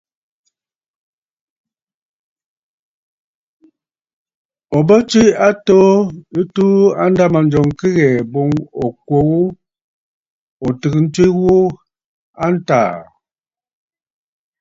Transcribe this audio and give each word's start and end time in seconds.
Ò 4.77 4.79
bə 4.87 4.97
tswe 5.09 5.23
a 5.35 5.37
atoo 5.49 5.93
ɨ 6.39 6.41
tuu 6.53 6.77
a 7.01 7.03
ndâmanjɔŋ 7.11 7.67
kɨ 7.79 7.87
ghɛ̀ɛ̀ 7.95 8.27
boŋ 8.33 8.49
ò 8.83 8.85
kwo 9.05 9.17
ghu 9.27 9.41
ò 10.65 10.67
tɨgə̀ 10.79 11.01
ntswe 11.05 11.25
ghu 11.37 11.53
a 12.43 12.45
ntàà. 12.55 12.95